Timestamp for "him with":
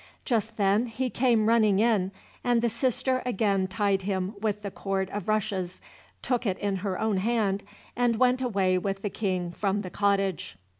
4.01-4.63